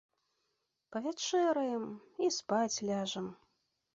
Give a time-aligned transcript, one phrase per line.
[0.93, 1.85] Павячэраем
[2.27, 3.27] і спаць ляжам.